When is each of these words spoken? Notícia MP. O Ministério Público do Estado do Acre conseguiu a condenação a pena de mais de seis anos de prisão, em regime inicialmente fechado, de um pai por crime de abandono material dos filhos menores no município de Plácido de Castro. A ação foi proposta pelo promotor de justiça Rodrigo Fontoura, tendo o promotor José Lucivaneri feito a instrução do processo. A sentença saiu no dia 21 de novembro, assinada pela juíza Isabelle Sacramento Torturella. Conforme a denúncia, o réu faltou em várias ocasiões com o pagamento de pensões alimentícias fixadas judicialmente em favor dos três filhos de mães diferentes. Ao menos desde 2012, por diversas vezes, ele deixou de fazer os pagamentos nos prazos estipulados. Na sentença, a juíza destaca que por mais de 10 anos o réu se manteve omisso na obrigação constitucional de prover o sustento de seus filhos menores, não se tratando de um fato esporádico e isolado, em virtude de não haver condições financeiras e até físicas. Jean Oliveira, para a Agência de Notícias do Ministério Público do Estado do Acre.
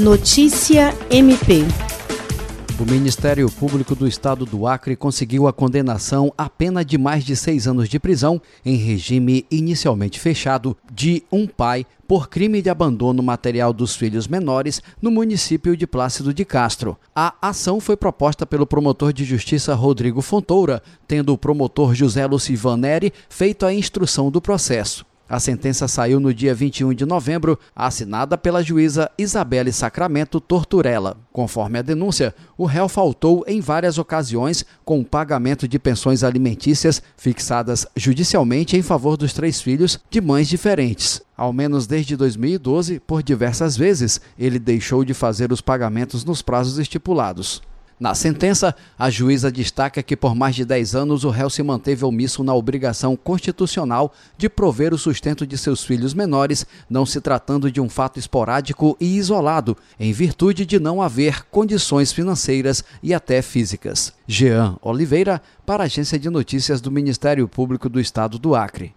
Notícia 0.00 0.96
MP. 1.10 1.62
O 2.80 2.90
Ministério 2.90 3.50
Público 3.50 3.94
do 3.94 4.08
Estado 4.08 4.46
do 4.46 4.66
Acre 4.66 4.96
conseguiu 4.96 5.46
a 5.46 5.52
condenação 5.52 6.32
a 6.38 6.48
pena 6.48 6.82
de 6.82 6.96
mais 6.96 7.22
de 7.22 7.36
seis 7.36 7.66
anos 7.66 7.86
de 7.86 8.00
prisão, 8.00 8.40
em 8.64 8.76
regime 8.76 9.44
inicialmente 9.50 10.18
fechado, 10.18 10.74
de 10.90 11.22
um 11.30 11.46
pai 11.46 11.84
por 12.08 12.30
crime 12.30 12.62
de 12.62 12.70
abandono 12.70 13.22
material 13.22 13.74
dos 13.74 13.94
filhos 13.94 14.26
menores 14.26 14.80
no 15.02 15.10
município 15.10 15.76
de 15.76 15.86
Plácido 15.86 16.32
de 16.32 16.46
Castro. 16.46 16.96
A 17.14 17.34
ação 17.42 17.78
foi 17.78 17.94
proposta 17.94 18.46
pelo 18.46 18.66
promotor 18.66 19.12
de 19.12 19.22
justiça 19.22 19.74
Rodrigo 19.74 20.22
Fontoura, 20.22 20.82
tendo 21.06 21.30
o 21.34 21.38
promotor 21.38 21.94
José 21.94 22.24
Lucivaneri 22.24 23.12
feito 23.28 23.66
a 23.66 23.74
instrução 23.74 24.30
do 24.30 24.40
processo. 24.40 25.04
A 25.30 25.38
sentença 25.38 25.86
saiu 25.86 26.18
no 26.18 26.34
dia 26.34 26.52
21 26.52 26.92
de 26.92 27.06
novembro, 27.06 27.56
assinada 27.74 28.36
pela 28.36 28.64
juíza 28.64 29.08
Isabelle 29.16 29.72
Sacramento 29.72 30.40
Torturella. 30.40 31.16
Conforme 31.32 31.78
a 31.78 31.82
denúncia, 31.82 32.34
o 32.58 32.64
réu 32.64 32.88
faltou 32.88 33.44
em 33.46 33.60
várias 33.60 33.96
ocasiões 33.96 34.64
com 34.84 34.98
o 34.98 35.04
pagamento 35.04 35.68
de 35.68 35.78
pensões 35.78 36.24
alimentícias 36.24 37.00
fixadas 37.16 37.86
judicialmente 37.94 38.76
em 38.76 38.82
favor 38.82 39.16
dos 39.16 39.32
três 39.32 39.62
filhos 39.62 40.00
de 40.10 40.20
mães 40.20 40.48
diferentes. 40.48 41.22
Ao 41.36 41.52
menos 41.52 41.86
desde 41.86 42.16
2012, 42.16 42.98
por 42.98 43.22
diversas 43.22 43.76
vezes, 43.76 44.20
ele 44.36 44.58
deixou 44.58 45.04
de 45.04 45.14
fazer 45.14 45.52
os 45.52 45.60
pagamentos 45.60 46.24
nos 46.24 46.42
prazos 46.42 46.76
estipulados. 46.76 47.62
Na 48.00 48.14
sentença, 48.14 48.74
a 48.98 49.10
juíza 49.10 49.52
destaca 49.52 50.02
que 50.02 50.16
por 50.16 50.34
mais 50.34 50.56
de 50.56 50.64
10 50.64 50.94
anos 50.94 51.22
o 51.22 51.28
réu 51.28 51.50
se 51.50 51.62
manteve 51.62 52.02
omisso 52.02 52.42
na 52.42 52.54
obrigação 52.54 53.14
constitucional 53.14 54.14
de 54.38 54.48
prover 54.48 54.94
o 54.94 54.98
sustento 54.98 55.46
de 55.46 55.58
seus 55.58 55.84
filhos 55.84 56.14
menores, 56.14 56.64
não 56.88 57.04
se 57.04 57.20
tratando 57.20 57.70
de 57.70 57.78
um 57.78 57.90
fato 57.90 58.18
esporádico 58.18 58.96
e 58.98 59.18
isolado, 59.18 59.76
em 59.98 60.14
virtude 60.14 60.64
de 60.64 60.80
não 60.80 61.02
haver 61.02 61.44
condições 61.50 62.10
financeiras 62.10 62.82
e 63.02 63.12
até 63.12 63.42
físicas. 63.42 64.14
Jean 64.26 64.78
Oliveira, 64.80 65.42
para 65.66 65.82
a 65.82 65.86
Agência 65.86 66.18
de 66.18 66.30
Notícias 66.30 66.80
do 66.80 66.90
Ministério 66.90 67.46
Público 67.46 67.86
do 67.86 68.00
Estado 68.00 68.38
do 68.38 68.54
Acre. 68.54 68.94